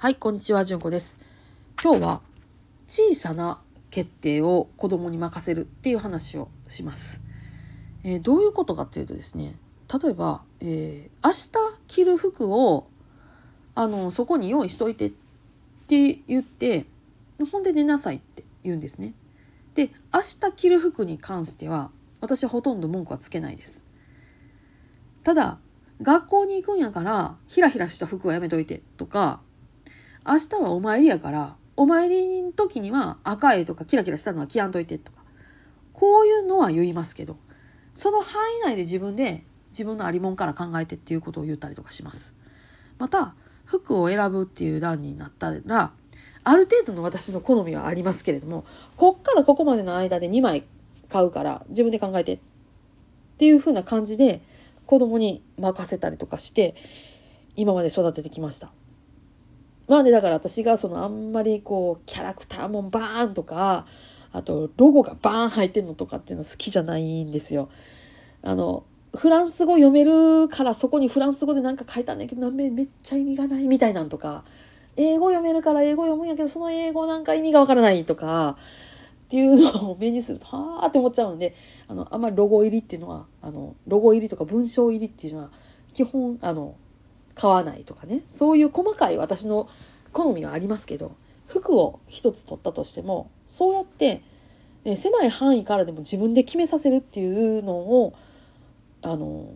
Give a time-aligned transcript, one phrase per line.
[0.00, 1.18] はい、こんにちは、じゅんこです。
[1.82, 2.20] 今日は
[2.86, 7.20] 小さな決定を子供に任せるっていう話をします。
[8.04, 9.56] えーどういうことかっていうとですね、
[10.00, 12.86] 例えば、えー明日着る服を
[13.74, 15.10] あのそこに用意しといてっ
[15.88, 16.86] て言って、
[17.50, 19.14] ほんで寝なさいって言うんですね。
[19.74, 21.90] で、明日着る服に関しては
[22.20, 23.82] 私はほとんど文句はつけないです。
[25.24, 25.58] ただ
[26.00, 29.40] 学校に行くんやからひらひらした服はやめといてとか
[30.28, 35.22] 明日はお参りやからお参りの時には赤いとかキラキラしたのは着やんといてとか
[35.94, 37.38] こういうのは言いますけど
[37.94, 42.34] その範囲内で自分で自分のありもんから考えてっていうことを言ったりとかします。
[42.98, 45.92] また服を選ぶっていう段になったら
[46.44, 48.64] ある程度の私の好みはありますけれども
[48.96, 50.64] こっからここまでの間で2枚
[51.08, 52.38] 買うから自分で考えてっ
[53.38, 54.42] ていう風な感じで
[54.86, 56.74] 子供に任せたりとかして
[57.56, 58.72] 今まで育ててきました。
[59.88, 63.86] まあねだから私がそのあんまりこうキャラクターもバーンとか
[64.32, 67.70] あとロゴがバーン入ってんのとかっていうの好きじゃないんですよ。
[68.42, 68.84] あの
[69.16, 74.44] フランス語読めるからそこにフランス語で何か書いたんだけどめっちゃ意味がないみたいなんとか
[74.96, 81.54] 英語読めるから英語読むんやけどその英語なんか意味がわからないとかっていうのを目にするとはあって思っちゃうんで
[81.86, 85.50] あのあんまりロゴ入りっていうのはあのロゴ入りとか文章入りっていうのは
[85.94, 86.76] 基本あの
[87.38, 89.68] 買わないとかねそういう細かい私の
[90.12, 91.12] 好みはありますけど
[91.46, 94.22] 服を一つ取ったとしてもそうやって、
[94.84, 98.14] え狭い範囲からでも自分で決めさせるっていうのを
[99.00, 99.54] あの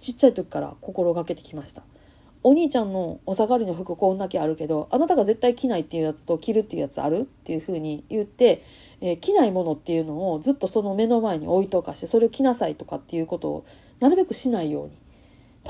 [0.00, 1.84] ちっちゃい時から心がけてきました。
[2.44, 8.64] お兄ちゃんのお下がりの服こんだけあるけどあなたが絶対着ないっていうやつと着るっていうやつあるっていうふうに言って、
[9.00, 13.64] えー着ないものっていうのをずっとその目の前に置いとかしてそれを着なさいとかっていうことを
[14.00, 14.98] なるべくしないように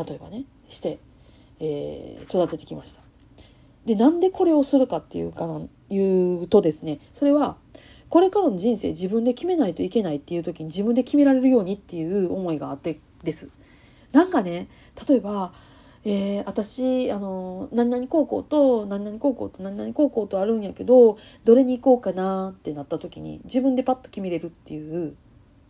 [0.06, 0.98] 例えばねして、
[1.60, 3.00] えー育ててきました。
[3.86, 7.56] でなんでこれをするかっていうかないうとですねそれは
[8.08, 13.48] これからの人生自分で決めないといけないっていう時に自分で決められるようにっていう思いがあってです。
[14.12, 14.68] なんかね
[15.08, 15.52] 例えば、
[16.04, 25.14] えー私あの何々高校と何々高校と何々高校とあるんやけどどれに行こうかなってなった時に自分でパッと決めれるっていう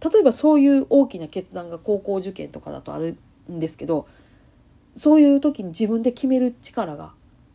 [0.01, 3.17] 例えばそういう大きな決断が高校受験とかだとある
[3.51, 4.07] んですけど
[4.95, 7.13] そういう時に自分で決める力が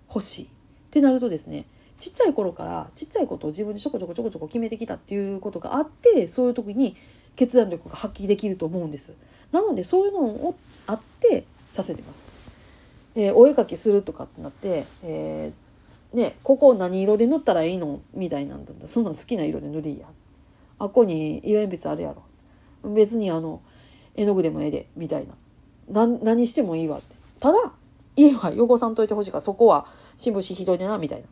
[0.09, 0.47] 欲しいっ
[0.91, 1.65] てなるとですね
[1.99, 6.95] ちっちゃい頃からちっちゃいことを自分でちょこちょこちょこちょこ決めてきたっていうことがあってそういう時に
[7.35, 9.15] 決断力が発揮できると思うんです。
[9.51, 10.55] なのでそういうのを
[10.87, 12.27] あってさせてます。
[13.15, 20.07] えーお絵描きするとかってなって、えーね、ここ何色で塗ったらいいのみたいなんだそんなの好きな色で塗りや
[20.79, 22.23] あっこに色鉛筆あるやろ
[22.93, 23.61] 別にあの
[24.15, 25.27] 絵の具でもええでみたい
[25.89, 27.73] なな何してもいいわってただ
[28.15, 29.85] 家は汚さんといてほしいからそこは
[30.17, 31.27] 新聞紙ひどいでなみたいな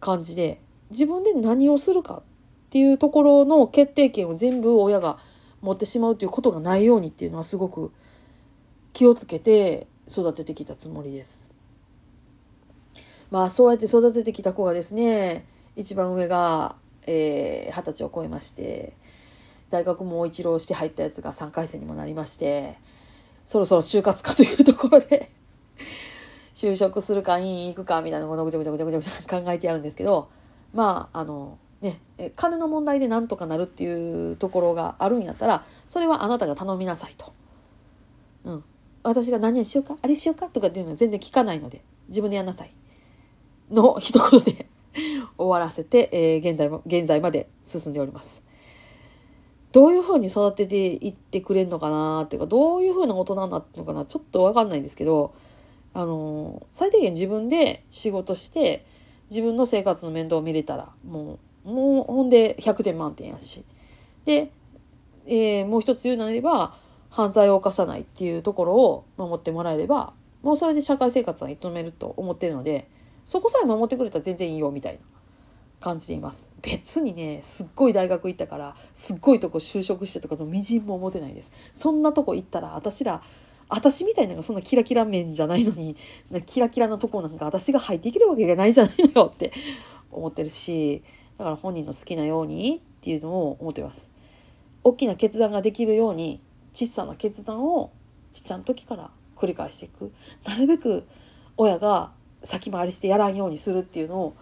[0.00, 0.60] 感じで
[0.90, 2.22] 自分で何をするかっ
[2.70, 5.18] ていうところの決定権を全部親が
[5.60, 7.92] 持ってしまうということがないようにっていうのはすごく
[8.92, 11.50] 気をつけて育ててきたつもりです。
[13.30, 16.76] まあそうやって育ててきた子がですね一番上が
[17.06, 18.94] えー二十歳を超えまして
[19.70, 22.76] 大学も一浪して入ったやつが3回戦にもなりまして
[23.44, 25.30] そろそろ就活かというところで
[26.54, 30.28] 就職するか院行くかみたいなものをぐちゃぐちゃぐちゃぐちゃぐちゃ考えてやるんですけど
[30.74, 32.00] まああのね
[32.36, 37.32] 金の問題でなんとかなるっていうところがあるんやったらそれはあなたが頼みなさいと。
[38.44, 38.64] うん、
[39.02, 42.72] 私が何々しようかあれしようかとかっていうのは全然聞かないので自分でやんなさい
[43.70, 44.66] の一言で
[45.36, 48.42] 終わらせて、えー現在も現在まで進んでおります。
[49.72, 55.34] どういうふうに育てていってくれるのかなっていうかどういうふうな大人になってるのかなちょっと分かんないんですけど
[55.94, 58.84] あの最低限自分で仕事して
[59.30, 63.64] 自分の生活の面倒を見れたらもうもうほんで100点満点やし。
[64.24, 64.50] で、
[65.26, 66.74] えーもう一つ言うなれば
[67.10, 72.88] 犯罪を犯さないっていうところを守ってもらえればもうそれで社会生活は営めると思ってるので
[73.26, 75.00] そこさえ守ってくれたら全然いいよみたいな。
[75.80, 76.50] 感じでいます。
[76.62, 81.50] 別にねすっごい大学行ったからすっごいとこ就職してとかのみじんも思ってないです。
[81.74, 83.22] そんなとこ行ったら私ら
[83.70, 85.96] 私みたいなのがそんなキラキラ面じゃないのに
[86.30, 89.52] なキラキラなとこなんか私が入っていけるわけがないじゃないのよって
[90.12, 91.02] 思ってるし
[91.38, 94.10] だから本人の好きなようにっていうのを思ってます。
[94.82, 96.40] 大きな決断ができるように
[96.72, 97.92] 小さな決断を
[98.32, 100.12] ちっちゃな時から繰り返していく。
[100.44, 101.04] なるべく
[101.56, 102.12] 親が
[102.42, 104.34] 先回りしてやらんようにするっていうのを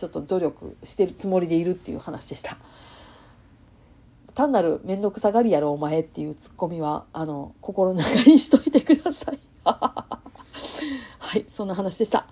[0.00, 2.56] ちょっと努力してるつもりでいるっていう話でした。
[4.34, 9.38] 単なる面倒くさがりやろお前っていうツッコミはあの心の中にしといてください。
[9.64, 10.18] は
[11.36, 12.26] いそんな話でした。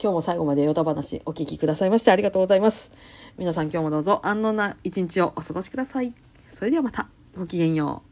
[0.00, 2.92] 今日も最後までヨタ話お聞きくださいましてありがとうございます
[3.36, 6.14] 皆さん今日もどうぞ安穏な一日をお過ごしください
[6.48, 8.07] それではまたごきげんよう